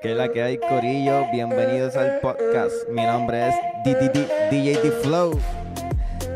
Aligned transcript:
Que 0.00 0.12
es 0.12 0.16
la 0.16 0.32
que 0.32 0.42
hay, 0.42 0.56
Corillo. 0.56 1.26
Bienvenidos 1.30 1.94
al 1.94 2.20
podcast. 2.20 2.88
Mi 2.88 3.02
nombre 3.02 3.48
es 3.48 3.54
DJ 4.50 4.76
Flow. 5.02 5.38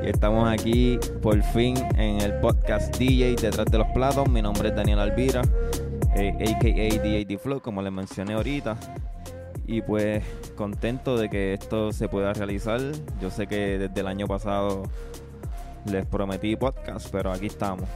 Y 0.02 0.08
estamos 0.08 0.46
aquí 0.52 0.98
por 1.22 1.42
fin 1.42 1.74
en 1.96 2.20
el 2.20 2.34
podcast 2.40 2.94
DJ 2.98 3.36
Detrás 3.36 3.64
de 3.70 3.78
los 3.78 3.88
Platos. 3.94 4.28
Mi 4.28 4.42
nombre 4.42 4.68
es 4.68 4.76
Daniel 4.76 4.98
Alvira, 4.98 5.40
a.k.a. 5.40 6.44
Eh, 6.66 7.24
DJ 7.24 7.38
Flow, 7.38 7.62
como 7.62 7.80
les 7.80 7.90
mencioné 7.90 8.34
ahorita. 8.34 8.76
Y 9.66 9.80
pues 9.80 10.22
contento 10.56 11.16
de 11.16 11.30
que 11.30 11.54
esto 11.54 11.90
se 11.90 12.06
pueda 12.06 12.34
realizar. 12.34 12.82
Yo 13.18 13.30
sé 13.30 13.46
que 13.46 13.78
desde 13.78 13.98
el 13.98 14.08
año 14.08 14.26
pasado 14.26 14.82
les 15.86 16.04
prometí 16.04 16.54
podcast, 16.54 17.08
pero 17.10 17.32
aquí 17.32 17.46
estamos. 17.46 17.88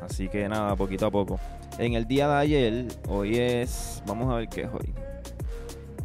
Así 0.00 0.28
que 0.28 0.48
nada, 0.48 0.76
poquito 0.76 1.06
a 1.06 1.10
poco. 1.10 1.40
En 1.78 1.94
el 1.94 2.08
día 2.08 2.26
de 2.26 2.34
ayer, 2.34 2.86
hoy 3.08 3.38
es. 3.38 4.02
Vamos 4.04 4.28
a 4.32 4.38
ver 4.38 4.48
qué 4.48 4.62
es 4.62 4.68
hoy. 4.68 4.92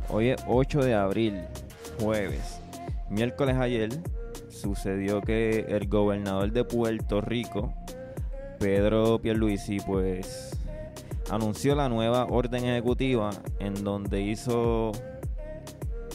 Hoy 0.08 0.30
es 0.30 0.44
8 0.48 0.84
de 0.84 0.94
abril, 0.94 1.42
jueves. 2.00 2.60
Miércoles 3.10 3.56
ayer 3.58 3.90
sucedió 4.50 5.22
que 5.22 5.66
el 5.68 5.88
gobernador 5.88 6.52
de 6.52 6.64
Puerto 6.64 7.22
Rico, 7.22 7.74
Pedro 8.60 9.20
Pierluisi, 9.20 9.80
pues 9.80 10.56
anunció 11.32 11.74
la 11.74 11.90
nueva 11.90 12.26
orden 12.26 12.66
ejecutiva 12.66 13.32
en 13.58 13.84
donde 13.84 14.22
hizo 14.22 14.92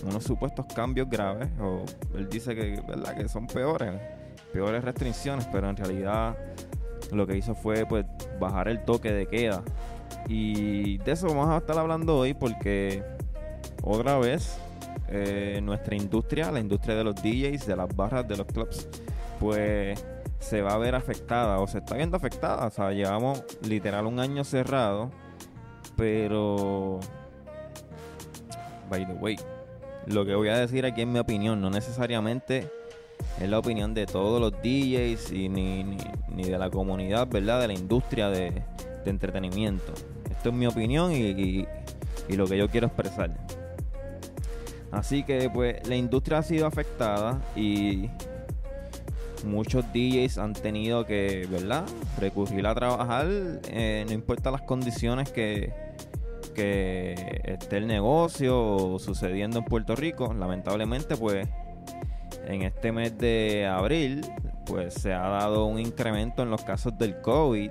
unos 0.05 0.23
supuestos 0.23 0.67
cambios 0.73 1.11
graves, 1.11 1.49
o 1.61 1.83
él 2.17 2.29
dice 2.29 2.55
que, 2.55 2.81
¿verdad? 2.87 3.17
que 3.17 3.29
son 3.29 3.49
peores, 3.49 3.93
peores 4.53 4.85
restricciones, 4.85 5.49
pero 5.51 5.69
en 5.69 5.77
realidad 5.77 6.37
lo 7.13 7.27
que 7.27 7.37
hizo 7.37 7.55
fue 7.55 7.87
pues 7.87 8.07
bajar 8.41 8.69
el 8.69 8.85
toque 8.85 9.13
de 9.13 9.27
queda. 9.27 9.63
Y 10.29 10.99
de 10.99 11.13
eso 11.13 11.29
vamos 11.29 11.51
a 11.51 11.59
estar 11.59 11.79
hablando 11.79 12.17
hoy 12.17 12.35
porque 12.35 13.03
otra 13.83 14.19
vez 14.19 14.59
eh, 15.09 15.61
nuestra 15.63 15.97
industria, 15.97 16.51
la 16.51 16.61
industria 16.61 16.97
de 16.97 17.05
los 17.05 17.15
DJs, 17.17 17.67
de 17.67 17.77
las 17.77 17.95
barras, 17.95 18.27
de 18.29 18.37
los 18.37 18.47
clubs, 18.47 18.89
pues 19.41 20.05
se 20.39 20.63
va 20.63 20.75
a 20.75 20.79
ver 20.79 20.95
afectada 20.95 21.59
o 21.61 21.67
se 21.67 21.79
está 21.79 21.97
viendo 21.97 22.17
afectada. 22.17 22.67
O 22.67 22.71
sea, 22.71 22.93
llevamos 22.93 23.43
literal 23.63 24.07
un 24.07 24.21
año 24.21 24.45
cerrado, 24.45 25.11
pero... 25.97 27.01
By 28.91 29.07
the 29.07 29.13
way, 29.15 29.37
lo 30.07 30.25
que 30.25 30.35
voy 30.35 30.49
a 30.49 30.57
decir 30.57 30.87
aquí 30.87 31.03
es 31.03 31.07
mi 31.07 31.19
opinión, 31.19 31.61
no 31.61 31.69
necesariamente 31.69 32.71
es 33.41 33.49
la 33.49 33.59
opinión 33.59 33.95
de 33.95 34.07
todos 34.07 34.41
los 34.41 34.53
DJs 34.63 35.33
y 35.33 35.49
ni, 35.49 35.85
ni, 36.29 36.45
de 36.45 36.59
la 36.59 36.71
comunidad, 36.71 37.29
¿verdad? 37.29 37.61
De 37.61 37.69
la 37.69 37.75
industria 37.75 38.29
de, 38.31 38.63
entretenimiento. 39.05 39.95
Esto 40.31 40.51
es 40.51 40.55
mi 40.55 40.67
opinión 40.67 41.13
y, 41.13 41.67
lo 42.29 42.47
que 42.47 42.59
yo 42.59 42.69
quiero 42.69 42.89
expresar. 42.89 43.35
Así 44.91 45.23
que 45.23 45.49
pues 45.49 45.87
la 45.89 45.97
industria 45.97 46.39
ha 46.39 46.43
sido 46.43 46.67
afectada 46.67 47.41
y 47.57 48.11
muchos 49.45 49.87
DJs 49.95 50.37
han 50.37 50.53
tenido 50.53 51.07
que, 51.07 51.49
¿verdad? 51.51 51.85
Recurrir 52.19 52.67
a 52.67 52.75
trabajar, 52.75 53.27
eh, 53.71 54.05
no 54.07 54.13
importa 54.13 54.51
las 54.51 54.63
condiciones 54.63 55.31
que, 55.31 55.73
que 56.55 57.41
esté 57.45 57.79
el 57.79 57.87
negocio 57.87 58.99
sucediendo 58.99 59.59
en 59.59 59.65
Puerto 59.65 59.97
Rico. 59.97 60.35
Lamentablemente 60.35 61.17
pues 61.17 61.49
en 62.47 62.63
este 62.63 62.93
mes 62.93 63.17
de 63.19 63.67
abril, 63.67 64.27
pues 64.67 64.95
se 64.95 65.13
ha 65.13 65.29
dado 65.29 65.67
un 65.67 65.79
incremento 65.79 66.43
en 66.43 66.51
los 66.51 66.63
casos 66.63 66.97
del 66.99 67.21
COVID. 67.21 67.71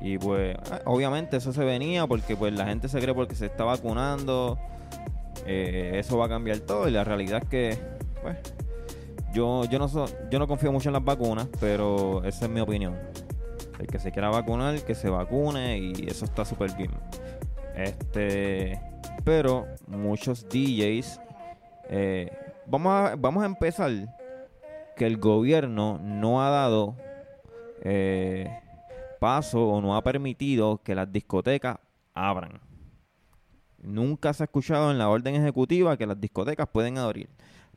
Y 0.00 0.18
pues 0.18 0.56
obviamente 0.84 1.38
eso 1.38 1.52
se 1.52 1.64
venía 1.64 2.06
porque 2.06 2.36
pues 2.36 2.52
la 2.52 2.66
gente 2.66 2.88
se 2.88 3.00
cree 3.00 3.14
porque 3.14 3.34
se 3.34 3.46
está 3.46 3.64
vacunando. 3.64 4.58
Eh, 5.46 5.92
eso 5.94 6.18
va 6.18 6.26
a 6.26 6.28
cambiar 6.28 6.58
todo 6.60 6.88
y 6.88 6.90
la 6.90 7.04
realidad 7.04 7.42
es 7.42 7.48
que 7.48 7.78
pues 8.22 8.36
yo, 9.32 9.64
yo, 9.66 9.78
no 9.78 9.88
yo 10.30 10.38
no 10.38 10.46
confío 10.48 10.72
mucho 10.72 10.88
en 10.88 10.94
las 10.94 11.04
vacunas, 11.04 11.48
pero 11.60 12.24
esa 12.24 12.46
es 12.46 12.50
mi 12.50 12.60
opinión. 12.60 12.96
El 13.78 13.86
que 13.86 13.98
se 13.98 14.10
quiera 14.10 14.30
vacunar, 14.30 14.80
que 14.80 14.94
se 14.94 15.10
vacune 15.10 15.78
y 15.78 16.06
eso 16.08 16.24
está 16.24 16.44
súper 16.44 16.74
bien. 16.76 16.90
Este, 17.74 18.80
pero 19.24 19.66
muchos 19.86 20.48
DJs 20.48 21.20
eh, 21.90 22.30
vamos 22.66 22.92
a, 22.92 23.16
vamos 23.16 23.42
a 23.42 23.46
empezar 23.46 23.90
que 24.96 25.06
el 25.06 25.18
gobierno 25.18 25.98
no 26.02 26.42
ha 26.42 26.50
dado 26.50 26.96
eh, 27.82 28.48
paso 29.20 29.68
o 29.68 29.80
no 29.80 29.96
ha 29.96 30.02
permitido 30.02 30.82
que 30.82 30.94
las 30.94 31.10
discotecas 31.10 31.78
abran. 32.14 32.60
Nunca 33.82 34.32
se 34.32 34.42
ha 34.42 34.46
escuchado 34.46 34.90
en 34.90 34.98
la 34.98 35.08
orden 35.08 35.34
ejecutiva 35.34 35.96
que 35.96 36.06
las 36.06 36.20
discotecas 36.20 36.68
pueden 36.68 36.98
abrir. 36.98 37.28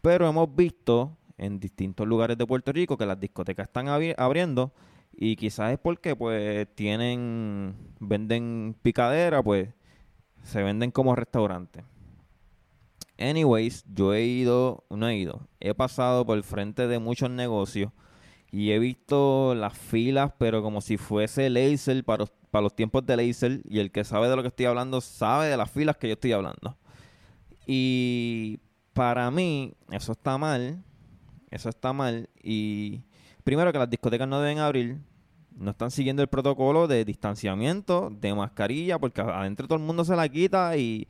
Pero 0.02 0.28
hemos 0.28 0.56
visto 0.56 1.18
en 1.38 1.60
distintos 1.60 2.08
lugares 2.08 2.38
de 2.38 2.48
Puerto 2.48 2.72
Rico 2.72 2.98
que 2.98 3.06
las 3.06 3.20
discotecas 3.20 3.68
están 3.68 3.88
abriendo 3.88 4.74
y 5.12 5.36
quizás 5.36 5.74
es 5.74 5.80
porque 5.80 6.16
pues 6.16 6.68
tienen 6.76 7.76
venden 8.00 8.76
picadera, 8.82 9.44
pues 9.44 9.70
se 10.44 10.64
venden 10.64 10.92
como 10.92 11.16
restaurantes. 11.16 11.84
Anyways, 13.20 13.84
yo 13.94 14.14
he 14.14 14.24
ido, 14.24 14.86
no 14.90 15.08
he 15.10 15.18
ido, 15.18 15.42
he 15.60 15.74
pasado 15.74 16.26
por 16.26 16.38
el 16.38 16.44
frente 16.44 16.88
de 16.88 17.00
muchos 17.00 17.30
negocios 17.30 17.92
y 18.52 18.72
he 18.72 18.80
visto 18.80 19.54
las 19.56 19.78
filas, 19.78 20.32
pero 20.38 20.64
como 20.64 20.82
si 20.82 20.98
fuese 20.98 21.50
laser 21.50 22.04
para, 22.04 22.26
para 22.50 22.64
los 22.64 22.76
tiempos 22.76 23.06
de 23.06 23.18
laser. 23.18 23.62
Y 23.66 23.80
el 23.80 23.92
que 23.92 24.04
sabe 24.04 24.28
de 24.28 24.36
lo 24.36 24.42
que 24.42 24.48
estoy 24.48 24.66
hablando 24.66 25.02
sabe 25.02 25.48
de 25.48 25.58
las 25.58 25.70
filas 25.70 25.98
que 25.98 26.08
yo 26.08 26.14
estoy 26.14 26.32
hablando. 26.32 26.78
Y 27.68 28.60
para 28.94 29.30
mí, 29.30 29.74
eso 29.92 30.14
está 30.14 30.38
mal. 30.38 30.84
Eso 31.52 31.70
está 31.70 31.94
mal. 31.94 32.30
Y 32.42 33.02
primero 33.44 33.72
que 33.72 33.80
las 33.80 33.90
discotecas 33.90 34.28
no 34.28 34.42
deben 34.42 34.60
abrir. 34.60 34.98
No 35.56 35.72
están 35.72 35.92
siguiendo 35.92 36.22
el 36.24 36.30
protocolo 36.30 36.88
de 36.88 37.06
distanciamiento, 37.06 38.10
de 38.10 38.34
mascarilla, 38.34 38.98
porque 38.98 39.22
adentro 39.22 39.68
todo 39.68 39.78
el 39.78 39.86
mundo 39.86 40.06
se 40.06 40.16
la 40.16 40.28
quita 40.30 40.76
y 40.78 41.08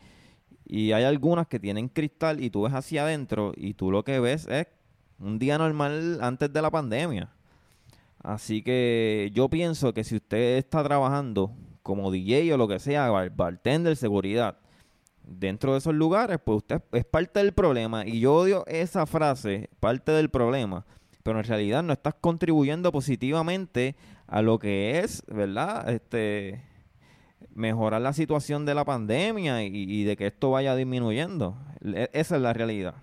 y 0.69 0.91
hay 0.91 1.03
algunas 1.03 1.47
que 1.47 1.59
tienen 1.59 1.89
cristal 1.89 2.41
y 2.41 2.51
tú 2.51 2.61
ves 2.61 2.73
hacia 2.73 3.01
adentro 3.01 3.53
y 3.57 3.73
tú 3.73 3.89
lo 3.89 4.03
que 4.03 4.19
ves 4.19 4.47
es 4.47 4.67
un 5.17 5.39
día 5.39 5.57
normal 5.57 6.19
antes 6.21 6.53
de 6.53 6.61
la 6.61 6.69
pandemia. 6.69 7.31
Así 8.21 8.61
que 8.61 9.31
yo 9.33 9.49
pienso 9.49 9.93
que 9.93 10.03
si 10.03 10.17
usted 10.17 10.57
está 10.57 10.83
trabajando 10.83 11.51
como 11.81 12.11
DJ 12.11 12.53
o 12.53 12.57
lo 12.57 12.67
que 12.67 12.77
sea, 12.77 13.09
bartender, 13.29 13.95
seguridad, 13.95 14.59
dentro 15.23 15.71
de 15.71 15.79
esos 15.79 15.95
lugares, 15.95 16.37
pues 16.43 16.57
usted 16.57 16.83
es 16.91 17.03
parte 17.05 17.39
del 17.39 17.53
problema. 17.53 18.05
Y 18.05 18.19
yo 18.19 18.35
odio 18.35 18.63
esa 18.67 19.07
frase, 19.07 19.71
parte 19.79 20.11
del 20.11 20.29
problema. 20.29 20.85
Pero 21.23 21.39
en 21.39 21.45
realidad 21.45 21.81
no 21.81 21.93
estás 21.93 22.13
contribuyendo 22.21 22.91
positivamente 22.91 23.95
a 24.27 24.43
lo 24.43 24.59
que 24.59 24.99
es, 24.99 25.23
¿verdad? 25.27 25.89
Este, 25.89 26.61
mejorar 27.53 28.01
la 28.01 28.13
situación 28.13 28.65
de 28.65 28.75
la 28.75 28.85
pandemia 28.85 29.63
y, 29.63 30.03
de 30.03 30.15
que 30.17 30.27
esto 30.27 30.51
vaya 30.51 30.75
disminuyendo. 30.75 31.57
E, 31.83 32.09
esa 32.13 32.35
es 32.35 32.41
la 32.41 32.53
realidad. 32.53 32.95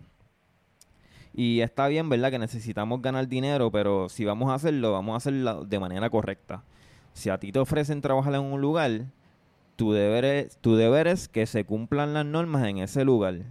Y 1.35 1.61
está 1.61 1.87
bien, 1.89 2.09
¿verdad? 2.09 2.31
Que 2.31 2.39
necesitamos 2.39 3.03
ganar 3.03 3.29
dinero, 3.29 3.71
pero 3.71 4.09
si 4.09 4.25
vamos 4.25 4.51
a 4.51 4.55
hacerlo, 4.55 4.93
vamos 4.93 5.15
a 5.15 5.17
hacerlo 5.19 5.65
de 5.65 5.79
manera 5.79 6.09
correcta. 6.09 6.65
Si 7.13 7.29
a 7.29 7.39
ti 7.39 7.53
te 7.53 7.59
ofrecen 7.59 8.01
trabajar 8.01 8.35
en 8.35 8.41
un 8.41 8.61
lugar, 8.61 9.07
tu 9.77 9.93
deber 9.93 10.25
es, 10.25 10.57
tu 10.59 10.77
deber 10.77 11.07
es 11.07 11.29
que 11.29 11.47
se 11.47 11.65
cumplan 11.65 12.15
las 12.15 12.25
normas 12.25 12.67
en 12.67 12.79
ese 12.79 13.05
lugar. 13.05 13.43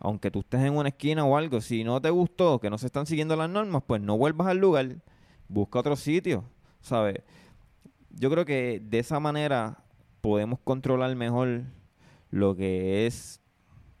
Aunque 0.00 0.30
tú 0.30 0.40
estés 0.40 0.62
en 0.62 0.76
una 0.76 0.88
esquina 0.88 1.24
o 1.24 1.36
algo, 1.36 1.60
si 1.60 1.84
no 1.84 2.00
te 2.00 2.10
gustó, 2.10 2.58
que 2.58 2.68
no 2.68 2.76
se 2.76 2.86
están 2.86 3.06
siguiendo 3.06 3.36
las 3.36 3.48
normas, 3.48 3.82
pues 3.86 4.02
no 4.02 4.18
vuelvas 4.18 4.48
al 4.48 4.58
lugar, 4.58 4.96
busca 5.48 5.78
otro 5.78 5.96
sitio, 5.96 6.44
¿sabes? 6.80 7.20
Yo 8.18 8.30
creo 8.30 8.44
que 8.44 8.80
de 8.84 8.98
esa 8.98 9.20
manera 9.20 9.84
podemos 10.20 10.58
controlar 10.64 11.14
mejor 11.16 11.64
lo 12.30 12.56
que 12.56 13.06
es 13.06 13.40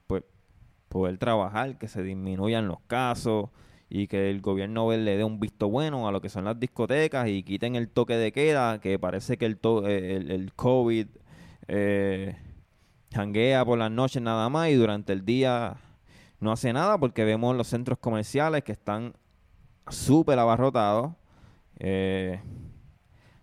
pues 0.06 0.22
poder 0.88 1.18
trabajar, 1.18 1.78
que 1.78 1.88
se 1.88 2.02
disminuyan 2.02 2.66
los 2.68 2.80
casos 2.86 3.50
y 3.88 4.08
que 4.08 4.30
el 4.30 4.40
gobierno 4.40 4.90
le 4.90 5.16
dé 5.16 5.24
un 5.24 5.38
visto 5.38 5.68
bueno 5.68 6.08
a 6.08 6.12
lo 6.12 6.20
que 6.20 6.28
son 6.28 6.44
las 6.44 6.58
discotecas 6.58 7.28
y 7.28 7.42
quiten 7.42 7.76
el 7.76 7.88
toque 7.88 8.16
de 8.16 8.32
queda, 8.32 8.80
que 8.80 8.98
parece 8.98 9.36
que 9.36 9.46
el, 9.46 9.58
eh, 9.86 10.24
el, 10.30 10.52
COVID 10.54 11.06
eh, 11.68 12.36
janguea 13.14 13.64
por 13.64 13.78
las 13.78 13.90
noches 13.90 14.20
nada 14.22 14.48
más 14.48 14.70
y 14.70 14.74
durante 14.74 15.12
el 15.12 15.24
día 15.24 15.76
no 16.40 16.50
hace 16.52 16.72
nada 16.72 16.98
porque 16.98 17.24
vemos 17.24 17.56
los 17.56 17.68
centros 17.68 17.98
comerciales 17.98 18.64
que 18.64 18.72
están 18.72 19.14
súper 19.88 20.38
abarrotados. 20.38 21.12
Eh, 21.78 22.40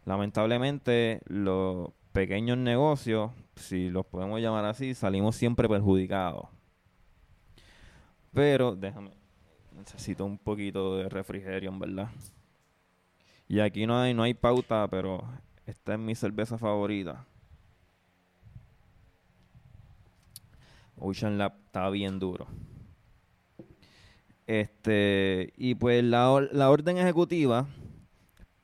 lamentablemente 0.05 1.21
los 1.25 1.89
pequeños 2.11 2.57
negocios, 2.57 3.31
si 3.55 3.89
los 3.89 4.05
podemos 4.05 4.39
llamar 4.41 4.65
así, 4.65 4.93
salimos 4.93 5.35
siempre 5.35 5.67
perjudicados. 5.67 6.47
Pero 8.33 8.75
déjame, 8.75 9.11
necesito 9.75 10.25
un 10.25 10.37
poquito 10.37 10.97
de 10.97 11.09
refrigerio, 11.09 11.69
en 11.69 11.79
verdad. 11.79 12.09
Y 13.47 13.59
aquí 13.59 13.85
no 13.85 13.99
hay, 13.99 14.13
no 14.13 14.23
hay 14.23 14.33
pauta, 14.33 14.87
pero 14.89 15.23
esta 15.65 15.93
es 15.93 15.99
mi 15.99 16.15
cerveza 16.15 16.57
favorita. 16.57 17.25
Ocean 20.97 21.37
Lab 21.37 21.53
está 21.65 21.89
bien 21.89 22.19
duro. 22.19 22.47
Este, 24.47 25.53
y 25.57 25.75
pues 25.75 26.03
la, 26.03 26.47
la 26.51 26.69
orden 26.69 26.97
ejecutiva 26.97 27.67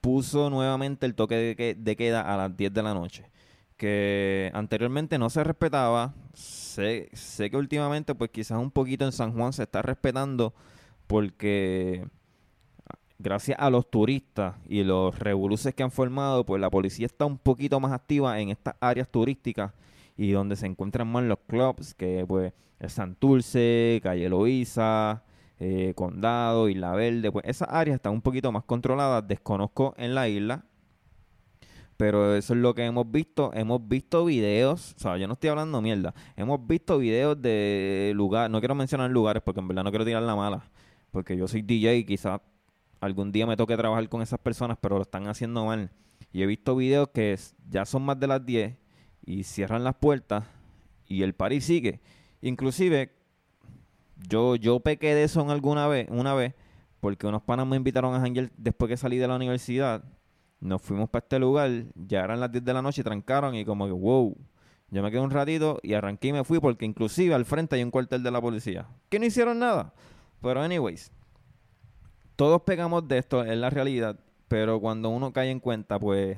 puso 0.02 0.50
nuevamente 0.50 1.06
el 1.06 1.16
toque 1.16 1.36
de, 1.36 1.76
de, 1.76 1.96
queda 1.96 2.22
a 2.22 2.38
las 2.38 2.56
10 2.56 2.74
de 2.74 2.84
la 2.84 2.94
noche, 2.94 3.30
que 3.76 4.52
anteriormente 4.54 5.18
no 5.18 5.30
se 5.30 5.44
respetaba. 5.44 6.14
Sé, 6.34 7.10
sé 7.14 7.50
que 7.50 7.58
últimamente, 7.58 8.16
pues 8.16 8.32
quizás 8.32 8.60
un 8.60 8.72
poquito 8.72 9.06
en 9.06 9.12
San 9.12 9.34
Juan 9.34 9.54
se 9.54 9.64
está 9.64 9.82
respetando 9.82 10.54
porque 11.08 12.06
gracias 13.20 13.58
a 13.60 13.70
los 13.70 13.90
turistas 13.90 14.56
y 14.68 14.84
los 14.84 15.18
revoluces 15.18 15.74
que 15.74 15.84
han 15.84 15.92
formado, 15.92 16.46
pues 16.46 16.62
la 16.62 16.70
policía 16.70 17.06
está 17.06 17.26
un 17.26 17.38
poquito 17.38 17.80
más 17.80 17.92
activa 17.92 18.40
en 18.40 18.50
estas 18.50 18.76
áreas 18.80 19.10
turísticas 19.10 19.74
y 20.16 20.32
donde 20.32 20.56
se 20.56 20.66
encuentran 20.66 21.08
más 21.08 21.24
los 21.24 21.40
clubs, 21.48 21.94
que 21.94 22.26
pues 22.28 22.54
el 22.80 22.90
Santurce, 22.90 24.00
Calle 24.04 24.30
Loíza, 24.30 25.24
eh, 25.60 25.94
Condado, 25.96 26.70
Isla 26.70 26.94
Verde, 26.94 27.32
pues 27.32 27.46
esas 27.46 27.70
áreas 27.72 27.96
están 27.96 28.14
un 28.14 28.22
poquito 28.22 28.52
más 28.52 28.64
controladas, 28.64 29.28
desconozco 29.28 29.94
en 29.98 30.16
la 30.16 30.28
isla, 30.28 30.66
pero 31.98 32.36
eso 32.36 32.54
es 32.54 32.60
lo 32.60 32.76
que 32.76 32.86
hemos 32.86 33.10
visto, 33.12 33.52
hemos 33.54 33.88
visto 33.88 34.24
videos, 34.26 34.94
o 34.98 35.00
sea, 35.00 35.18
yo 35.18 35.28
no 35.28 35.34
estoy 35.34 35.50
hablando 35.50 35.82
mierda, 35.82 36.14
hemos 36.36 36.66
visto 36.66 37.00
videos 37.00 37.42
de 37.42 38.12
lugares, 38.16 38.52
no 38.52 38.60
quiero 38.60 38.76
mencionar 38.76 39.10
lugares 39.10 39.42
porque 39.44 39.60
en 39.60 39.68
verdad 39.68 39.84
no 39.84 39.90
quiero 39.90 40.06
tirar 40.06 40.24
la 40.24 40.36
mala, 40.36 40.64
porque 41.12 41.36
yo 41.36 41.48
soy 41.48 41.64
DJ 41.64 41.98
y 41.98 42.06
quizás 42.06 42.40
algún 43.00 43.32
día 43.32 43.48
me 43.48 43.58
toque 43.58 43.76
trabajar 43.76 44.08
con 44.10 44.22
esas 44.22 44.40
personas, 44.40 44.78
pero 44.80 44.98
lo 44.98 45.04
están 45.04 45.28
haciendo 45.28 45.66
mal. 45.66 45.92
Y 46.32 46.44
he 46.44 46.46
visto 46.46 46.76
videos 46.76 47.10
que 47.10 47.38
ya 47.70 47.86
son 47.86 48.04
más 48.04 48.20
de 48.20 48.28
las 48.28 48.46
10 48.46 48.76
y 49.26 49.44
cierran 49.44 49.84
las 49.84 49.96
puertas 49.96 50.46
y 51.08 51.24
el 51.24 51.34
party 51.34 51.62
sigue. 51.62 52.02
Inclusive 52.42 53.17
yo, 54.28 54.56
yo 54.56 54.80
pequé 54.80 55.14
de 55.16 55.24
eso 55.24 55.42
en 55.42 55.50
alguna 55.50 55.88
vez, 55.88 56.08
una 56.10 56.34
vez, 56.34 56.54
porque 57.00 57.28
unos 57.28 57.42
panas 57.42 57.68
me 57.68 57.76
invitaron 57.76 58.16
a 58.16 58.20
janguear 58.20 58.52
después 58.58 58.90
que 58.90 58.98
salí 58.98 59.18
de 59.18 59.28
la 59.28 59.36
universidad. 59.36 60.04
Nos 60.60 60.82
fuimos 60.82 61.10
para 61.10 61.24
este 61.24 61.40
lugar, 61.40 61.70
ya 61.96 62.24
eran 62.24 62.40
las 62.40 62.52
10 62.52 62.64
de 62.64 62.74
la 62.74 62.82
noche 62.82 63.04
trancaron 63.04 63.56
y 63.56 63.64
como 63.66 63.86
que, 63.86 63.92
wow. 63.92 64.36
Yo 64.90 65.04
me 65.04 65.12
quedé 65.12 65.20
un 65.20 65.32
ratito 65.32 65.80
y 65.84 65.94
arranqué 65.94 66.30
y 66.30 66.34
me 66.34 66.46
fui 66.46 66.60
porque 66.60 66.86
inclusive 66.86 67.36
al 67.36 67.44
frente 67.44 67.76
hay 67.76 67.84
un 67.84 67.92
cuartel 67.92 68.24
de 68.24 68.32
la 68.32 68.40
policía. 68.40 68.88
Que 69.10 69.20
no 69.20 69.26
hicieron 69.26 69.60
nada. 69.60 69.94
Pero 70.42 70.62
anyways, 70.62 71.12
todos 72.38 72.62
pegamos 72.62 73.06
de 73.06 73.18
esto, 73.18 73.44
es 73.44 73.58
la 73.58 73.70
realidad. 73.70 74.18
Pero 74.48 74.80
cuando 74.80 75.10
uno 75.10 75.34
cae 75.34 75.52
en 75.52 75.60
cuenta, 75.60 76.00
pues 76.00 76.38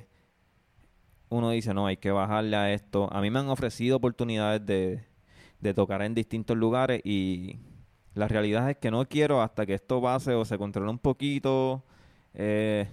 uno 1.30 1.52
dice, 1.52 1.76
no, 1.76 1.86
hay 1.86 1.98
que 1.98 2.10
bajarle 2.10 2.56
a 2.56 2.74
esto. 2.74 3.08
A 3.14 3.22
mí 3.22 3.30
me 3.30 3.38
han 3.38 3.50
ofrecido 3.50 3.98
oportunidades 3.98 4.66
de, 4.66 5.09
de 5.60 5.74
tocar 5.74 6.02
en 6.02 6.14
distintos 6.14 6.56
lugares 6.58 7.02
y 7.04 7.60
la 8.14 8.28
realidad 8.28 8.70
es 8.70 8.78
que 8.78 8.92
no 8.92 9.06
quiero 9.08 9.42
hasta 9.42 9.66
que 9.66 9.76
esto 9.76 10.02
pase 10.02 10.34
o 10.34 10.46
se 10.46 10.58
controle 10.58 10.90
un 10.90 11.00
poquito. 11.00 11.84
Eh, 12.34 12.88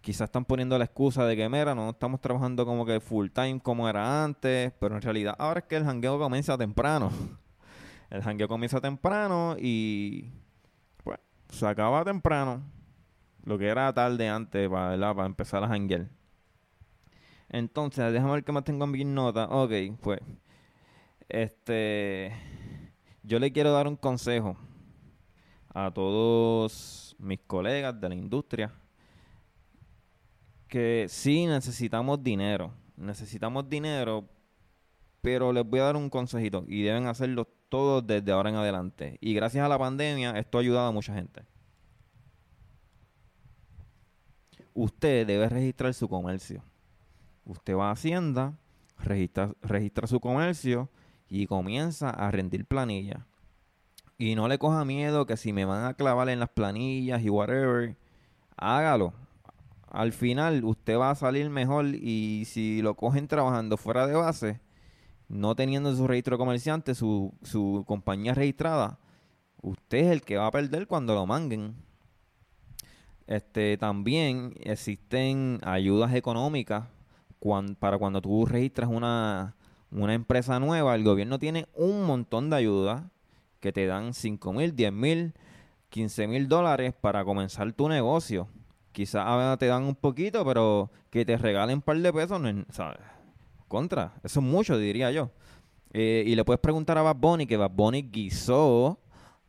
quizás 0.00 0.26
están 0.26 0.44
poniendo 0.44 0.78
la 0.78 0.84
excusa 0.84 1.26
de 1.26 1.36
que, 1.36 1.48
mira, 1.48 1.74
no 1.74 1.90
estamos 1.90 2.20
trabajando 2.20 2.64
como 2.66 2.84
que 2.84 3.00
full 3.00 3.28
time 3.28 3.60
como 3.60 3.88
era 3.88 4.24
antes, 4.24 4.72
pero 4.78 4.96
en 4.96 5.02
realidad 5.02 5.34
ahora 5.38 5.60
es 5.60 5.66
que 5.66 5.76
el 5.76 5.84
jangueo 5.84 6.18
comienza 6.18 6.56
temprano. 6.58 7.10
El 8.10 8.22
jangueo 8.22 8.46
comienza 8.46 8.80
temprano 8.80 9.56
y 9.58 10.30
pues 11.02 11.18
se 11.48 11.66
acaba 11.66 12.04
temprano. 12.04 12.62
Lo 13.44 13.58
que 13.58 13.66
era 13.66 13.92
tarde 13.92 14.28
antes 14.28 14.68
para, 14.68 15.14
para 15.14 15.26
empezar 15.26 15.64
a 15.64 15.68
janguear. 15.68 16.06
Entonces, 17.48 18.12
déjame 18.12 18.34
ver 18.34 18.44
qué 18.44 18.52
más 18.52 18.62
tengo 18.62 18.84
en 18.84 18.90
mi 18.92 19.04
nota. 19.04 19.46
Ok, 19.46 19.72
pues 20.00 20.20
este, 21.28 22.32
yo 23.22 23.38
le 23.38 23.52
quiero 23.52 23.72
dar 23.72 23.88
un 23.88 23.96
consejo 23.96 24.56
a 25.72 25.90
todos 25.92 27.16
mis 27.18 27.40
colegas 27.40 28.00
de 28.00 28.08
la 28.08 28.14
industria 28.14 28.72
que 30.68 31.06
sí 31.08 31.46
necesitamos 31.46 32.22
dinero, 32.22 32.72
necesitamos 32.96 33.68
dinero, 33.68 34.28
pero 35.20 35.52
les 35.52 35.64
voy 35.64 35.80
a 35.80 35.84
dar 35.84 35.96
un 35.96 36.10
consejito 36.10 36.64
y 36.66 36.82
deben 36.82 37.06
hacerlo 37.06 37.46
todos 37.68 38.06
desde 38.06 38.32
ahora 38.32 38.50
en 38.50 38.56
adelante. 38.56 39.18
Y 39.20 39.34
gracias 39.34 39.64
a 39.64 39.68
la 39.68 39.78
pandemia 39.78 40.38
esto 40.38 40.58
ha 40.58 40.60
ayudado 40.60 40.88
a 40.88 40.92
mucha 40.92 41.14
gente. 41.14 41.44
Usted 44.74 45.26
debe 45.26 45.48
registrar 45.48 45.94
su 45.94 46.08
comercio. 46.08 46.62
Usted 47.44 47.76
va 47.76 47.90
a 47.90 47.92
Hacienda, 47.92 48.58
registra, 48.98 49.54
registra 49.62 50.06
su 50.06 50.18
comercio 50.18 50.90
y 51.28 51.46
comienza 51.46 52.10
a 52.10 52.30
rendir 52.30 52.66
planillas. 52.66 53.24
Y 54.18 54.34
no 54.36 54.48
le 54.48 54.58
coja 54.58 54.84
miedo 54.84 55.26
que 55.26 55.36
si 55.36 55.52
me 55.52 55.64
van 55.64 55.84
a 55.84 55.94
clavar 55.94 56.28
en 56.28 56.40
las 56.40 56.50
planillas 56.50 57.22
y 57.22 57.30
whatever, 57.30 57.96
hágalo. 58.56 59.12
Al 59.90 60.12
final 60.12 60.64
usted 60.64 60.98
va 60.98 61.10
a 61.10 61.14
salir 61.14 61.50
mejor 61.50 61.86
y 61.86 62.44
si 62.46 62.82
lo 62.82 62.94
cogen 62.94 63.28
trabajando 63.28 63.76
fuera 63.76 64.06
de 64.06 64.14
base, 64.14 64.60
no 65.28 65.54
teniendo 65.54 65.94
su 65.94 66.06
registro 66.06 66.38
comerciante, 66.38 66.94
su, 66.94 67.32
su 67.42 67.84
compañía 67.86 68.34
registrada, 68.34 68.98
usted 69.62 69.98
es 69.98 70.06
el 70.10 70.22
que 70.22 70.36
va 70.36 70.46
a 70.46 70.50
perder 70.50 70.86
cuando 70.86 71.14
lo 71.14 71.26
manguen. 71.26 71.74
Este, 73.26 73.78
también 73.78 74.54
existen 74.60 75.60
ayudas 75.62 76.14
económicas 76.14 76.84
para 77.78 77.98
cuando 77.98 78.22
tú 78.22 78.46
registras 78.46 78.88
una, 78.90 79.54
una 80.02 80.14
empresa 80.14 80.58
nueva, 80.58 80.94
el 80.94 81.04
gobierno 81.04 81.38
tiene 81.38 81.66
un 81.74 82.04
montón 82.04 82.50
de 82.50 82.56
ayudas 82.56 83.04
que 83.60 83.72
te 83.72 83.86
dan 83.86 84.12
5 84.12 84.52
mil, 84.52 84.74
10 84.74 84.92
mil, 84.92 85.34
15 85.90 86.26
mil 86.26 86.48
dólares 86.48 86.92
para 87.00 87.24
comenzar 87.24 87.72
tu 87.72 87.88
negocio. 87.88 88.48
Quizás 88.92 89.58
te 89.58 89.66
dan 89.66 89.84
un 89.84 89.94
poquito, 89.94 90.44
pero 90.44 90.90
que 91.10 91.24
te 91.24 91.36
regalen 91.36 91.76
un 91.76 91.82
par 91.82 91.96
de 91.98 92.12
pesos, 92.12 92.40
no 92.40 92.64
¿sabes? 92.70 92.98
Contra, 93.68 94.14
eso 94.22 94.40
es 94.40 94.46
mucho, 94.46 94.76
diría 94.78 95.10
yo. 95.10 95.30
Eh, 95.92 96.24
y 96.26 96.34
le 96.34 96.44
puedes 96.44 96.60
preguntar 96.60 96.98
a 96.98 97.02
Bad 97.02 97.16
Bunny, 97.16 97.46
que 97.46 97.56
Bad 97.56 97.70
Bunny 97.70 98.02
guisó 98.02 98.98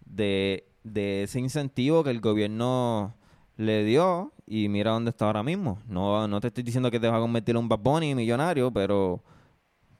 de, 0.05 0.67
de 0.83 1.23
ese 1.23 1.39
incentivo 1.39 2.03
que 2.03 2.11
el 2.11 2.21
gobierno 2.21 3.15
le 3.57 3.83
dio 3.83 4.31
y 4.45 4.69
mira 4.69 4.91
dónde 4.91 5.09
está 5.09 5.25
ahora 5.25 5.43
mismo. 5.43 5.79
No, 5.87 6.27
no 6.27 6.39
te 6.39 6.47
estoy 6.47 6.63
diciendo 6.63 6.91
que 6.91 6.99
te 6.99 7.07
vas 7.07 7.17
a 7.17 7.21
convertir 7.21 7.55
en 7.55 7.63
un 7.63 7.69
Bad 7.69 7.79
Bunny 7.79 8.13
millonario, 8.13 8.71
pero 8.71 9.23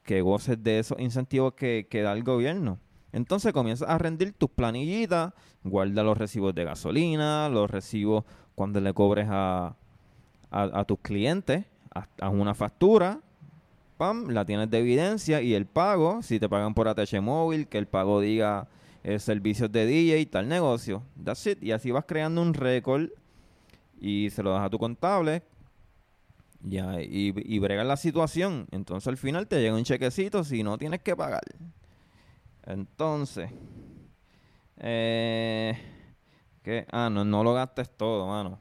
que 0.06 0.22
goces 0.22 0.63
de 0.63 0.80
esos 0.80 1.00
incentivos 1.00 1.56
que, 1.56 1.88
da 1.92 2.13
el 2.13 2.24
gobierno. 2.24 2.80
Entonces 3.12 3.51
comienzas 3.51 3.89
a 3.89 3.98
rendir 3.98 4.34
tus 4.34 4.50
planillitas, 4.50 5.34
guarda 5.63 6.03
los 6.03 6.18
recibos 6.18 6.53
de 6.53 6.63
gasolina, 6.63 7.50
los 7.50 7.70
recibos 7.70 8.24
cuando 8.53 8.80
le 8.80 8.94
cobres 8.94 9.27
a, 9.30 9.75
tus 10.88 11.00
clientes, 11.00 11.65
haz 11.91 12.32
una 12.32 12.53
factura, 12.53 13.20
pam, 13.98 14.30
la 14.30 14.46
tienes 14.46 14.70
de 14.70 14.80
evidencia 14.80 15.41
y 15.41 15.53
el 15.53 15.65
pago, 15.65 16.22
si 16.22 16.39
te 16.39 16.48
pagan 16.48 16.74
por 16.74 16.88
ATH 16.88 17.20
móvil, 17.22 17.68
que 17.68 17.77
el 17.77 17.88
pago 17.88 18.22
diga 18.22 18.68
eh, 19.03 19.20
servicios 19.20 19.72
de 19.72 19.86
DJ 19.86 20.20
y 20.20 20.25
tal 20.27 20.48
negocio. 20.48 21.03
That's 21.22 21.48
it. 21.48 21.63
Y 21.63 21.72
así 21.72 21.91
vas 21.91 22.06
creando 22.06 22.41
un 22.41 22.53
récord 22.53 23.10
y 24.00 24.30
se 24.30 24.44
lo 24.44 24.51
das 24.51 24.65
a 24.65 24.70
tu 24.70 24.77
contable 24.77 25.41
ya, 26.65 27.01
y, 27.01 27.34
y 27.36 27.60
bregar 27.60 27.86
la 27.86 27.98
situación. 27.98 28.67
Entonces 28.72 29.07
al 29.07 29.17
final 29.17 29.48
te 29.48 29.62
llega 29.62 29.75
un 29.75 29.84
chequecito 29.84 30.43
si 30.43 30.63
no 30.63 30.77
tienes 30.77 31.01
que 31.01 31.15
pagar. 31.15 31.43
Entonces, 32.63 33.51
eh, 34.77 35.77
que, 36.63 36.86
ah, 36.91 37.10
no, 37.12 37.24
no 37.24 37.43
lo 37.43 37.53
gastes 37.53 37.89
todo, 37.95 38.27
mano. 38.27 38.60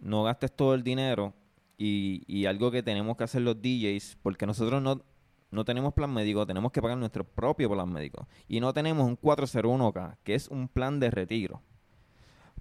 No 0.00 0.24
gastes 0.24 0.54
todo 0.54 0.74
el 0.74 0.82
dinero. 0.82 1.34
Y, 1.76 2.24
y 2.26 2.46
algo 2.46 2.70
que 2.72 2.82
tenemos 2.82 3.16
que 3.16 3.24
hacer 3.24 3.42
los 3.42 3.62
DJs, 3.62 4.18
porque 4.22 4.46
nosotros 4.46 4.82
no, 4.82 5.00
no 5.52 5.64
tenemos 5.64 5.94
plan 5.94 6.12
médico, 6.12 6.44
tenemos 6.44 6.72
que 6.72 6.82
pagar 6.82 6.98
nuestro 6.98 7.22
propio 7.22 7.70
plan 7.70 7.90
médico. 7.92 8.26
Y 8.48 8.58
no 8.58 8.74
tenemos 8.74 9.06
un 9.06 9.16
401k, 9.16 10.16
que 10.24 10.34
es 10.34 10.48
un 10.48 10.66
plan 10.66 10.98
de 10.98 11.10
retiro 11.10 11.62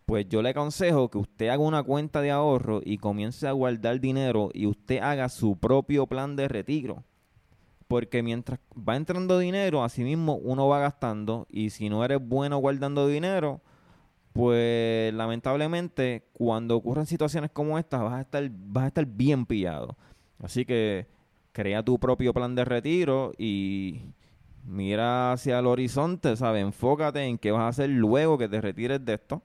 pues 0.07 0.29
yo 0.29 0.41
le 0.41 0.51
aconsejo 0.51 1.09
que 1.09 1.17
usted 1.17 1.49
haga 1.49 1.61
una 1.61 1.83
cuenta 1.83 2.21
de 2.21 2.31
ahorro 2.31 2.79
y 2.81 2.97
comience 2.97 3.45
a 3.45 3.51
guardar 3.51 3.99
dinero 3.99 4.51
y 4.53 4.65
usted 4.65 4.99
haga 4.99 5.27
su 5.27 5.57
propio 5.57 6.07
plan 6.07 6.37
de 6.37 6.47
retiro. 6.47 7.03
Porque 7.89 8.23
mientras 8.23 8.61
va 8.73 8.95
entrando 8.95 9.37
dinero, 9.37 9.83
así 9.83 10.05
mismo 10.05 10.35
uno 10.35 10.69
va 10.69 10.79
gastando 10.79 11.45
y 11.49 11.71
si 11.71 11.89
no 11.89 12.05
eres 12.05 12.25
bueno 12.25 12.57
guardando 12.59 13.05
dinero, 13.05 13.59
pues 14.31 15.13
lamentablemente 15.13 16.23
cuando 16.31 16.77
ocurren 16.77 17.05
situaciones 17.05 17.51
como 17.51 17.77
estas 17.77 18.01
vas 18.01 18.13
a 18.13 18.21
estar, 18.21 18.49
vas 18.49 18.85
a 18.85 18.87
estar 18.87 19.05
bien 19.05 19.45
pillado. 19.45 19.97
Así 20.41 20.63
que 20.63 21.05
crea 21.51 21.83
tu 21.83 21.99
propio 21.99 22.33
plan 22.33 22.55
de 22.55 22.63
retiro 22.63 23.33
y 23.37 24.03
mira 24.63 25.33
hacia 25.33 25.59
el 25.59 25.65
horizonte, 25.67 26.37
¿sabes? 26.37 26.63
Enfócate 26.63 27.25
en 27.25 27.37
qué 27.37 27.51
vas 27.51 27.63
a 27.63 27.67
hacer 27.67 27.89
luego 27.89 28.37
que 28.37 28.47
te 28.47 28.61
retires 28.61 29.03
de 29.03 29.15
esto 29.15 29.43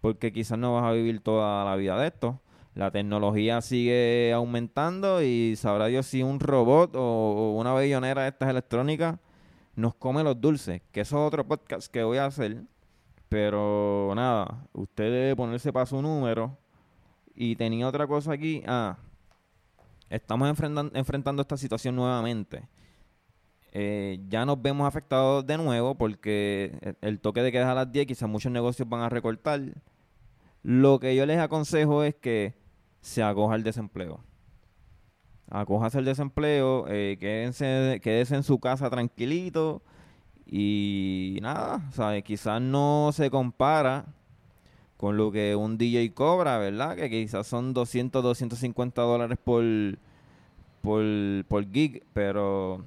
porque 0.00 0.32
quizás 0.32 0.58
no 0.58 0.74
vas 0.74 0.84
a 0.84 0.92
vivir 0.92 1.20
toda 1.20 1.64
la 1.64 1.76
vida 1.76 1.98
de 1.98 2.08
esto. 2.08 2.40
La 2.74 2.90
tecnología 2.90 3.60
sigue 3.60 4.32
aumentando 4.32 5.22
y 5.22 5.56
sabrá 5.56 5.86
Dios 5.86 6.06
si 6.06 6.22
un 6.22 6.40
robot 6.40 6.94
o 6.94 7.54
una 7.56 7.74
bellonera 7.74 8.22
de 8.22 8.28
estas 8.28 8.48
electrónicas 8.48 9.18
nos 9.74 9.94
come 9.94 10.22
los 10.22 10.40
dulces, 10.40 10.82
que 10.92 11.00
eso 11.00 11.16
es 11.16 11.26
otro 11.26 11.46
podcast 11.46 11.90
que 11.90 12.02
voy 12.02 12.18
a 12.18 12.26
hacer. 12.26 12.62
Pero 13.28 14.12
nada, 14.16 14.66
usted 14.72 15.04
debe 15.04 15.36
ponerse 15.36 15.72
para 15.72 15.86
su 15.86 16.02
número. 16.02 16.58
Y 17.34 17.56
tenía 17.56 17.88
otra 17.88 18.06
cosa 18.06 18.32
aquí. 18.32 18.62
Ah, 18.66 18.98
estamos 20.10 20.48
enfrentando, 20.48 21.42
esta 21.42 21.56
situación 21.56 21.96
nuevamente. 21.96 22.68
Eh, 23.72 24.18
ya 24.28 24.44
nos 24.44 24.60
vemos 24.60 24.86
afectados 24.86 25.46
de 25.46 25.56
nuevo 25.56 25.94
porque 25.94 26.96
el 27.00 27.20
toque 27.20 27.40
de 27.40 27.52
queda 27.52 27.70
a 27.70 27.74
las 27.74 27.92
10 27.92 28.06
quizás 28.06 28.28
muchos 28.28 28.50
negocios 28.50 28.88
van 28.88 29.02
a 29.02 29.08
recortar. 29.08 29.60
Lo 30.62 31.00
que 31.00 31.16
yo 31.16 31.26
les 31.26 31.38
aconsejo 31.38 32.04
es 32.04 32.14
que 32.14 32.54
se 33.00 33.22
acoja 33.22 33.54
el 33.54 33.62
desempleo. 33.62 34.20
Acójase 35.48 35.98
el 35.98 36.04
desempleo, 36.04 36.86
eh, 36.88 37.16
quédense, 37.18 38.00
quédese 38.02 38.36
en 38.36 38.42
su 38.44 38.60
casa 38.60 38.88
tranquilito 38.88 39.82
y 40.46 41.38
nada, 41.42 41.90
¿sabes? 41.92 42.22
Quizás 42.22 42.60
no 42.60 43.10
se 43.12 43.30
compara 43.30 44.06
con 44.96 45.16
lo 45.16 45.32
que 45.32 45.56
un 45.56 45.78
DJ 45.78 46.12
cobra, 46.12 46.58
¿verdad? 46.58 46.94
Que 46.94 47.10
quizás 47.10 47.46
son 47.46 47.72
200, 47.72 48.22
250 48.22 49.02
dólares 49.02 49.38
por, 49.42 49.64
por, 50.82 51.02
por 51.48 51.72
gig, 51.72 52.04
pero 52.12 52.84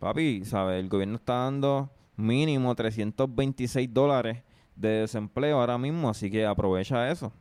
papi, 0.00 0.44
¿sabes? 0.44 0.80
El 0.80 0.88
gobierno 0.88 1.16
está 1.16 1.34
dando 1.34 1.90
mínimo 2.16 2.74
326 2.74 3.92
dólares 3.92 4.42
de 4.78 5.00
desempleo 5.00 5.60
ahora 5.60 5.76
mismo, 5.76 6.08
así 6.08 6.30
que 6.30 6.46
aprovecha 6.46 7.10
eso. 7.10 7.32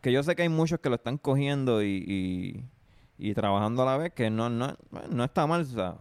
Que 0.00 0.12
yo 0.12 0.22
sé 0.22 0.36
que 0.36 0.42
hay 0.42 0.48
muchos 0.48 0.78
que 0.80 0.88
lo 0.88 0.96
están 0.96 1.18
cogiendo 1.18 1.82
y, 1.82 2.64
y, 3.18 3.34
trabajando 3.34 3.82
a 3.82 3.86
la 3.86 3.96
vez, 3.96 4.12
que 4.12 4.30
no, 4.30 4.50
no, 4.50 4.76
no 5.10 5.24
está 5.24 5.46
mal, 5.46 5.62
o 5.62 5.64
sea, 5.64 5.96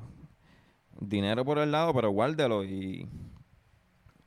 dinero 1.00 1.46
por 1.46 1.58
el 1.58 1.72
lado, 1.72 1.94
pero 1.94 2.10
guárdelo 2.10 2.66
y, 2.66 3.08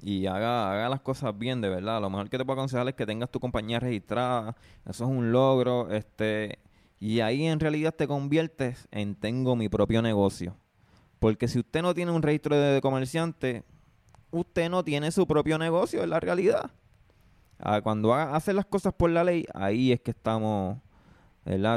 y 0.01 0.27
haga, 0.27 0.73
haga 0.73 0.89
las 0.89 1.01
cosas 1.01 1.37
bien, 1.37 1.61
de 1.61 1.69
verdad. 1.69 2.01
Lo 2.01 2.09
mejor 2.09 2.31
que 2.31 2.39
te 2.39 2.45
puedo 2.45 2.59
aconsejar 2.59 2.89
es 2.89 2.95
que 2.95 3.07
tengas 3.07 3.31
tu 3.31 3.39
compañía 3.39 3.79
registrada, 3.79 4.57
eso 4.87 5.05
es 5.05 5.11
un 5.11 5.31
logro, 5.31 5.91
este, 5.93 6.59
y 6.99 7.21
ahí 7.21 7.47
en 7.47 7.61
realidad 7.61 7.95
te 7.95 8.09
conviertes 8.09 8.89
en 8.91 9.15
tengo 9.15 9.57
mi 9.57 9.69
propio 9.69 10.01
negocio. 10.01 10.57
Porque 11.19 11.49
si 11.49 11.59
usted 11.59 11.83
no 11.83 11.95
tiene 11.95 12.13
un 12.13 12.23
registro 12.23 12.57
de 12.57 12.81
comerciante, 12.81 13.65
usted 14.31 14.71
no 14.71 14.85
tiene 14.85 15.11
su 15.11 15.27
propio 15.27 15.59
negocio, 15.59 16.03
en 16.03 16.11
la 16.11 16.21
realidad. 16.21 16.71
Ah, 17.59 17.81
cuando 17.81 18.15
hace 18.15 18.53
las 18.53 18.67
cosas 18.67 18.95
por 18.95 19.11
la 19.11 19.25
ley, 19.25 19.45
ahí 19.55 19.93
es 19.93 20.01
que 20.01 20.13
estamos 20.13 20.79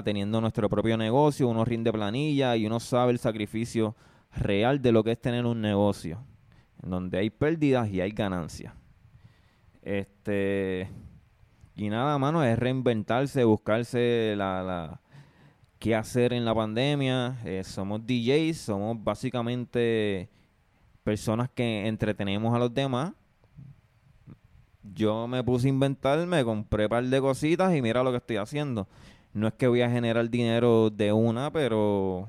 teniendo 0.04 0.42
nuestro 0.42 0.70
propio 0.70 0.98
negocio, 0.98 1.48
uno 1.48 1.64
rinde 1.64 1.92
planilla 1.94 2.56
y 2.58 2.66
uno 2.66 2.80
sabe 2.80 3.14
el 3.14 3.20
sacrificio 3.20 3.96
real 4.36 4.82
de 4.82 4.92
lo 4.92 5.04
que 5.04 5.14
es 5.14 5.22
tener 5.22 5.46
un 5.46 5.62
negocio, 5.62 6.24
donde 6.82 7.20
hay 7.20 7.30
pérdidas 7.30 7.90
y 7.90 8.02
hay 8.02 8.12
ganancias. 8.12 8.74
Este 9.82 10.90
y 11.76 11.90
nada, 11.90 12.18
mano, 12.18 12.44
es 12.44 12.60
reinventarse, 12.60 13.44
buscarse 13.44 14.36
la, 14.38 14.62
la 14.62 15.02
qué 15.80 15.96
hacer 15.96 16.34
en 16.34 16.46
la 16.46 16.54
pandemia. 16.54 17.40
Eh, 17.44 17.64
somos 17.64 18.06
DJs, 18.06 18.58
somos 18.58 19.04
básicamente 19.04 20.30
personas 21.04 21.50
que 21.50 21.88
entretenemos 21.88 22.54
a 22.56 22.60
los 22.60 22.74
demás. 22.74 23.14
Yo 24.84 25.28
me 25.28 25.44
puse 25.44 25.68
a 25.68 25.70
inventar, 25.70 26.26
me 26.26 26.44
compré 26.44 26.86
un 26.86 26.90
par 26.90 27.04
de 27.04 27.22
cositas 27.22 27.76
y 27.76 27.82
mira 27.82 28.04
lo 28.04 28.12
que 28.12 28.18
estoy 28.18 28.38
haciendo. 28.38 28.88
No 29.34 29.48
es 29.48 29.54
que 29.54 29.68
voy 29.68 29.82
a 29.82 29.90
generar 29.90 30.30
dinero 30.30 30.90
de 30.90 31.14
una, 31.14 31.52
pero 31.52 32.28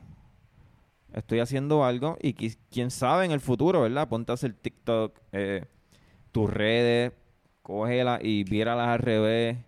estoy 1.12 1.40
haciendo 1.40 1.84
algo 1.84 2.16
y 2.20 2.34
quién 2.34 2.90
sabe 2.90 3.24
en 3.24 3.32
el 3.32 3.40
futuro, 3.40 3.82
¿verdad? 3.82 4.08
Ponte 4.08 4.32
a 4.32 4.34
hacer 4.34 4.54
TikTok, 4.54 5.18
eh, 5.32 5.64
tus 6.30 6.48
redes, 6.50 7.12
cógelas 7.62 8.20
y 8.22 8.44
víralas 8.44 8.88
al 8.88 8.98
revés, 8.98 9.58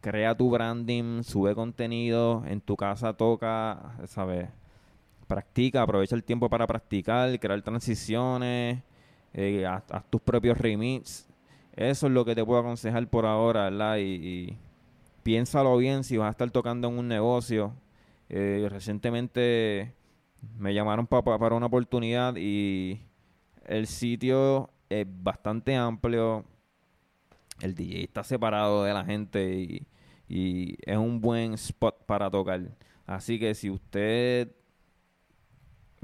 crea 0.00 0.36
tu 0.36 0.50
branding, 0.50 1.22
sube 1.22 1.54
contenido, 1.54 2.44
en 2.46 2.60
tu 2.60 2.76
casa 2.76 3.14
toca, 3.14 3.96
¿sabes? 4.06 4.48
Practica, 5.24 5.82
aprovecha 5.82 6.14
el 6.14 6.24
tiempo 6.24 6.48
para 6.48 6.66
practicar, 6.66 7.38
crear 7.38 7.60
transiciones, 7.62 8.82
eh, 9.32 9.66
haz, 9.66 9.84
tus 10.10 10.20
propios 10.20 10.56
remix. 10.58 11.26
Eso 11.74 12.06
es 12.06 12.12
lo 12.12 12.24
que 12.24 12.34
te 12.34 12.44
puedo 12.44 12.60
aconsejar 12.60 13.06
por 13.08 13.26
ahora, 13.26 13.64
¿verdad? 13.64 13.98
Y, 13.98 14.56
piénsalo 15.22 15.76
bien 15.78 16.04
si 16.04 16.16
vas 16.18 16.28
a 16.28 16.30
estar 16.30 16.50
tocando 16.50 16.88
en 16.88 16.98
un 16.98 17.08
negocio. 17.08 17.72
Eh, 18.28 18.66
recientemente 18.70 19.92
me 20.58 20.74
llamaron 20.74 21.06
para 21.06 21.54
una 21.54 21.66
oportunidad 21.66 22.36
y 22.36 23.00
el 23.66 23.86
sitio 23.86 24.70
es 24.88 25.06
bastante 25.08 25.74
amplio. 25.74 26.44
El 27.60 27.74
DJ 27.74 28.04
está 28.04 28.22
separado 28.22 28.84
de 28.84 28.92
la 28.92 29.04
gente 29.04 29.54
y, 29.54 29.86
y 30.28 30.76
es 30.82 30.96
un 30.96 31.20
buen 31.20 31.54
spot 31.54 32.04
para 32.04 32.30
tocar. 32.30 32.60
Así 33.06 33.38
que 33.38 33.54
si 33.54 33.70
usted 33.70 34.50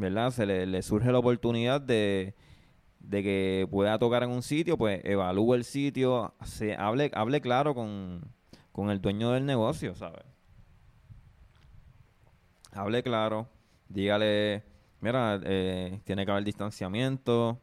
¿verdad? 0.00 0.30
Se 0.30 0.46
le, 0.46 0.82
surge 0.82 1.12
la 1.12 1.18
oportunidad 1.18 1.80
de, 1.80 2.34
que 3.10 3.68
pueda 3.70 3.98
tocar 3.98 4.22
en 4.22 4.30
un 4.30 4.42
sitio, 4.42 4.76
pues 4.76 5.00
evalúe 5.04 5.54
el 5.54 5.64
sitio, 5.64 6.34
se 6.42 6.74
hable, 6.74 7.10
hable 7.14 7.40
claro 7.40 7.74
con, 7.74 8.22
el 8.90 9.00
dueño 9.00 9.32
del 9.32 9.44
negocio, 9.44 9.94
¿sabes? 9.94 10.24
Hable 12.72 13.02
claro, 13.02 13.46
dígale, 13.88 14.62
mira, 15.00 15.38
eh, 15.44 16.00
tiene 16.04 16.24
que 16.24 16.30
haber 16.32 16.44
distanciamiento, 16.44 17.60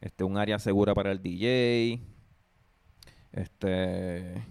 este, 0.00 0.22
un 0.22 0.38
área 0.38 0.60
segura 0.60 0.94
para 0.94 1.10
el 1.10 1.20
DJ, 1.20 2.00
este 3.32 4.44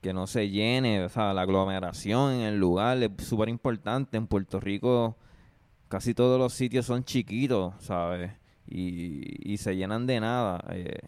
que 0.00 0.14
no 0.14 0.28
se 0.28 0.48
llene, 0.48 1.04
o 1.04 1.08
sea, 1.08 1.34
la 1.34 1.42
aglomeración 1.42 2.34
en 2.34 2.40
el 2.42 2.60
lugar 2.60 3.02
es 3.02 3.10
súper 3.26 3.48
importante. 3.48 4.16
En 4.16 4.28
Puerto 4.28 4.60
Rico 4.60 5.16
casi 5.88 6.14
todos 6.14 6.38
los 6.38 6.52
sitios 6.52 6.86
son 6.86 7.04
chiquitos, 7.04 7.74
¿sabes? 7.80 8.32
Y, 8.68 9.56
se 9.58 9.76
llenan 9.76 10.06
de 10.06 10.20
nada. 10.20 10.62
Eh, 10.70 11.00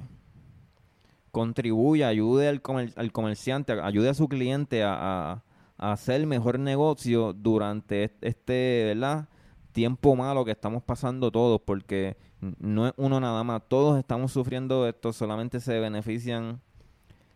contribuye, 1.30 2.04
ayude 2.04 2.48
al, 2.48 2.62
al, 2.96 3.12
comerciante, 3.12 3.72
ayude 3.72 4.08
a 4.08 4.14
su 4.14 4.28
cliente 4.28 4.82
a, 4.84 5.42
hacer 5.76 6.26
mejor 6.26 6.58
negocio 6.58 7.32
durante 7.32 8.12
este, 8.20 8.82
¿verdad? 8.86 9.28
tiempo 9.70 10.16
malo 10.16 10.44
que 10.44 10.50
estamos 10.50 10.82
pasando 10.82 11.30
todos, 11.30 11.60
porque 11.60 12.16
no 12.58 12.88
es 12.88 12.94
uno 12.96 13.20
nada 13.20 13.44
más, 13.44 13.62
todos 13.68 13.96
estamos 13.96 14.32
sufriendo 14.32 14.88
esto, 14.88 15.12
solamente 15.12 15.60
se 15.60 15.78
benefician 15.78 16.60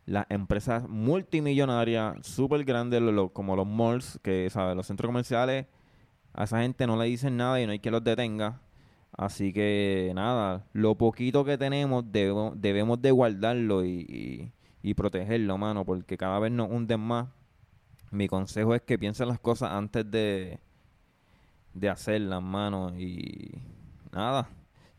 las 0.07 0.27
empresas 0.29 0.89
multimillonarias, 0.89 2.27
súper 2.27 2.65
grandes, 2.65 3.01
como 3.33 3.55
los 3.55 3.67
malls, 3.67 4.19
que, 4.25 4.51
¿sabes? 4.51 4.75
Los 4.75 4.89
centros 4.89 5.09
comerciales 5.09 5.67
a 6.35 6.45
esa 6.45 6.63
gente 6.63 6.87
no 6.87 6.97
le 6.97 7.07
dicen 7.07 7.37
nada 7.37 7.61
y 7.61 7.67
no 7.67 7.73
hay 7.73 7.79
que 7.79 7.91
los 7.91 8.03
detenga. 8.03 8.61
Así 9.17 9.53
que 9.53 10.13
nada, 10.15 10.65
lo 10.73 10.97
poquito 10.97 11.45
que 11.45 11.59
tenemos 11.59 12.05
debemos, 12.11 13.03
de 13.03 13.11
guardarlo 13.11 13.85
y, 13.85 14.51
y, 14.83 14.95
protegerlo, 14.95 15.59
mano, 15.59 15.85
porque 15.85 16.17
cada 16.17 16.39
vez 16.39 16.51
nos 16.53 16.71
hunden 16.71 17.01
más. 17.01 17.29
Mi 18.11 18.29
consejo 18.29 18.75
es 18.75 18.83
que 18.83 18.99
piensen 18.99 19.29
las 19.29 19.39
cosas 19.39 19.73
antes 19.73 20.11
de, 20.11 20.59
de 21.75 21.89
hacerlas, 21.91 22.43
mano. 22.43 22.99
Y 22.99 23.53
nada, 24.13 24.49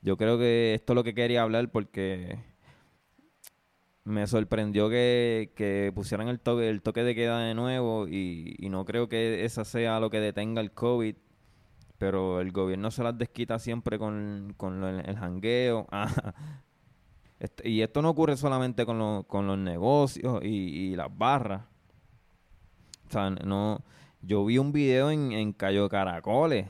yo 0.01 0.17
creo 0.17 0.37
que 0.37 0.75
esto 0.75 0.93
es 0.93 0.95
lo 0.95 1.03
que 1.03 1.15
quería 1.15 1.41
hablar 1.41 1.69
porque 1.69 2.37
me 4.05 4.27
sorprendió 4.27 4.89
que, 4.89 5.91
pusieran 5.95 6.27
el 6.27 6.39
toque, 6.39 6.69
el 6.69 6.81
toque 6.81 7.03
de 7.03 7.15
queda 7.15 7.39
de 7.39 7.53
nuevo 7.55 8.07
y, 8.07 8.55
y 8.59 8.69
no 8.69 8.85
creo 8.85 9.07
que 9.09 9.45
esa 9.45 9.65
sea 9.65 9.99
lo 9.99 10.09
que 10.09 10.19
detenga 10.19 10.61
el 10.61 10.71
COVID 10.71 11.15
pero 12.03 12.41
el 12.41 12.51
gobierno 12.51 12.91
se 12.91 13.01
las 13.01 13.17
desquita 13.17 13.59
siempre 13.59 13.97
con, 13.97 14.55
el, 14.59 15.17
jangueo. 15.17 15.87
Ah, 15.91 16.33
este, 17.39 17.69
y 17.69 17.81
esto 17.81 18.01
no 18.01 18.09
ocurre 18.09 18.35
solamente 18.35 18.85
con, 18.85 18.99
los 18.99 19.57
negocios 19.57 20.43
y, 20.43 20.97
las 20.97 21.07
barras. 21.17 21.61
O 23.07 23.11
sea, 23.11 23.29
no, 23.29 23.85
yo 24.21 24.43
vi 24.43 24.57
un 24.57 24.73
video 24.73 25.11
en, 25.11 25.31
en 25.31 25.53
Cayo 25.53 25.87
Caracoles. 25.87 26.67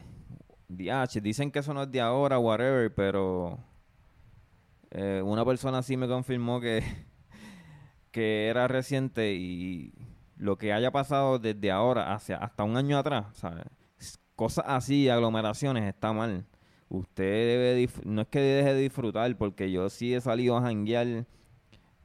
dicen 0.68 1.50
que 1.50 1.60
eso 1.60 1.74
no 1.74 1.82
es 1.82 1.92
de 1.92 2.02
ahora, 2.02 2.38
whatever, 2.38 2.94
pero 2.94 3.58
eh, 4.92 5.20
una 5.25 5.44
persona 5.44 5.82
sí 5.82 5.98
me 5.98 6.08
confirmó 6.08 6.62
que, 6.62 6.84
que 8.13 8.48
era 8.48 8.70
reciente 8.70 9.34
y 9.34 9.91
lo 10.38 10.58
que 10.58 10.72
haya 10.72 10.91
pasado 10.91 11.39
desde 11.39 11.72
ahora 11.72 12.13
hacia 12.13 12.38
hasta 12.38 12.63
un 12.63 12.77
año 12.77 12.98
atrás, 12.98 13.25
¿sabes? 13.34 13.65
cosas 14.36 14.65
así, 14.67 15.10
aglomeraciones, 15.10 15.84
está 15.84 16.13
mal. 16.13 16.46
Usted 16.89 17.24
debe, 17.24 17.89
no 18.05 18.22
es 18.22 18.27
que 18.27 18.39
deje 18.39 18.74
de 18.74 18.82
disfrutar, 18.82 19.36
porque 19.38 19.72
yo 19.72 19.89
sí 19.89 20.13
he 20.13 20.22
salido 20.22 20.58
a 20.58 20.62
janguear, 20.62 21.25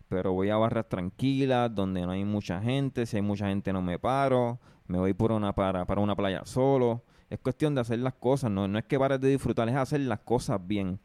pero 0.08 0.32
voy 0.32 0.48
a 0.48 0.56
barras 0.56 0.88
tranquilas, 0.88 1.74
donde 1.74 2.02
no 2.02 2.12
hay 2.12 2.24
mucha 2.24 2.60
gente, 2.60 3.04
si 3.04 3.16
hay 3.16 3.22
mucha 3.22 3.48
gente 3.48 3.72
no 3.72 3.82
me 3.82 3.98
paro, 3.98 4.58
me 4.86 4.98
voy 4.98 5.12
por 5.12 5.32
una 5.32 5.54
para, 5.54 5.84
para 5.84 6.00
una 6.00 6.16
playa 6.16 6.42
solo, 6.46 7.04
es 7.28 7.38
cuestión 7.38 7.74
de 7.74 7.82
hacer 7.82 7.98
las 7.98 8.14
cosas, 8.14 8.50
no, 8.50 8.66
no 8.66 8.78
es 8.78 8.84
que 8.86 8.98
pares 8.98 9.20
de 9.20 9.28
disfrutar, 9.28 9.68
es 9.68 9.76
hacer 9.76 10.00
las 10.00 10.20
cosas 10.20 10.66
bien. 10.66 10.98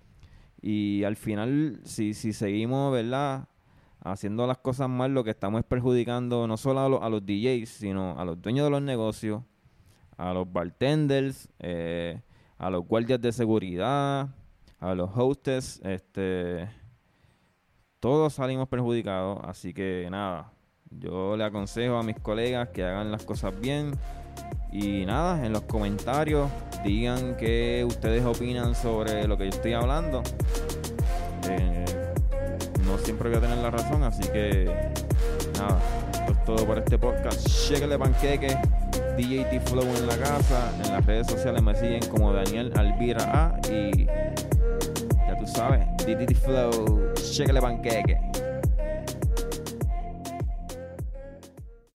Y 0.61 1.03
al 1.03 1.17
final, 1.17 1.81
si, 1.83 2.13
si 2.13 2.31
seguimos, 2.31 2.93
¿verdad? 2.93 3.49
Haciendo 4.05 4.45
las 4.45 4.57
cosas 4.57 4.89
mal, 4.89 5.13
lo 5.13 5.23
que 5.23 5.29
estamos 5.29 5.59
es 5.59 5.65
perjudicando 5.65 6.45
no 6.45 6.57
solo 6.57 7.01
a, 7.01 7.09
los, 7.09 7.25
DJs, 7.25 7.69
sino 7.69 8.19
a 8.19 8.25
los 8.25 8.41
dueños 8.41 8.65
de 8.65 8.69
los 8.69 8.81
negocios, 8.81 9.41
a 10.17 10.33
los 10.33 10.51
bartenders, 10.51 11.47
eh, 11.59 12.21
a 12.57 12.69
los 12.69 12.85
guardias 12.85 13.21
de 13.21 13.31
seguridad, 13.31 14.27
a 14.79 14.93
los 14.93 15.09
hostess, 15.15 15.79
este, 15.85 16.69
todos 18.01 18.33
salimos 18.33 18.67
perjudicados, 18.67 19.39
así 19.43 19.73
que 19.73 20.09
nada, 20.11 20.51
yo 20.89 21.37
le 21.37 21.45
aconsejo 21.45 21.95
a 21.95 22.03
mis 22.03 22.19
colegas 22.19 22.67
que 22.69 22.83
hagan 22.83 23.09
las 23.09 23.23
cosas 23.23 23.57
bien 23.57 23.93
y 24.73 25.05
nada, 25.05 25.45
en 25.45 25.53
los 25.53 25.61
comentarios 25.61 26.49
digan 26.83 27.37
qué 27.37 27.85
ustedes 27.87 28.25
opinan 28.25 28.75
sobre 28.75 29.27
lo 29.27 29.37
que 29.37 29.45
yo 29.45 29.49
estoy 29.51 29.73
hablando. 29.73 30.23
Eh, 31.47 32.02
siempre 32.97 33.29
voy 33.29 33.37
a 33.37 33.41
tener 33.41 33.57
la 33.57 33.71
razón, 33.71 34.03
así 34.03 34.23
que 34.29 34.65
nada, 35.57 35.79
esto 36.11 36.31
es 36.31 36.43
todo 36.45 36.65
por 36.65 36.77
este 36.77 36.97
podcast. 36.97 37.47
Chequele 37.47 37.97
panqueque. 37.97 38.57
DJT 39.17 39.67
Flow 39.69 39.83
en 39.83 40.07
la 40.07 40.17
casa. 40.17 40.71
En 40.83 40.91
las 40.91 41.05
redes 41.05 41.27
sociales 41.27 41.61
me 41.61 41.75
siguen 41.75 42.05
como 42.09 42.33
Daniel 42.33 42.71
Alvira 42.75 43.23
A. 43.31 43.59
Y 43.69 44.05
ya 44.05 45.37
tú 45.39 45.47
sabes, 45.47 45.85
DJT 45.97 46.35
Flow, 46.35 47.13
chequele 47.15 47.61
panqueque. 47.61 48.32